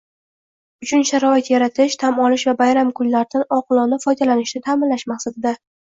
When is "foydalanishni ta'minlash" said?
4.07-5.05